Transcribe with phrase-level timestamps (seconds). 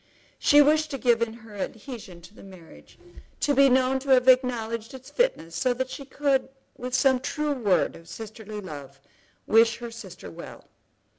[0.39, 2.97] She wished to give in her adhesion to the marriage,
[3.41, 7.53] to be known to have acknowledged its fitness so that she could, with some true
[7.53, 8.99] word of sisterly love,
[9.45, 10.65] wish her sister well.